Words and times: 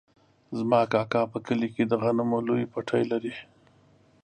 زما 0.57 0.81
کاکا 0.91 1.21
په 1.33 1.37
کلي 1.47 1.69
کې 1.75 1.83
د 1.87 1.93
غنمو 2.01 2.39
لوی 2.47 2.63
پټی 2.73 3.03
لري. 3.11 3.33